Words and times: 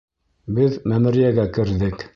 Беҙ 0.59 0.79
мәмерйәгә 0.93 1.49
керҙек. 1.59 2.07